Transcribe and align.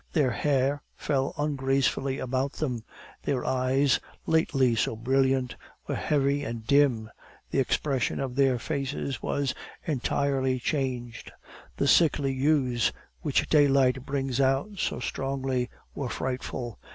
Their 0.13 0.31
hair 0.31 0.81
fell 0.97 1.31
ungracefully 1.37 2.17
about 2.17 2.53
them; 2.53 2.83
their 3.21 3.45
eyes, 3.45 3.99
lately 4.25 4.73
so 4.75 4.95
brilliant, 4.95 5.55
were 5.87 5.93
heavy 5.93 6.43
and 6.43 6.65
dim; 6.65 7.11
the 7.51 7.59
expression 7.59 8.19
of 8.19 8.33
their 8.33 8.57
faces 8.57 9.21
was 9.21 9.53
entirely 9.85 10.59
changed. 10.59 11.31
The 11.77 11.87
sickly 11.87 12.33
hues, 12.33 12.91
which 13.21 13.47
daylight 13.47 14.03
brings 14.03 14.41
out 14.41 14.79
so 14.79 14.99
strongly, 14.99 15.69
were 15.93 16.09
frightful. 16.09 16.79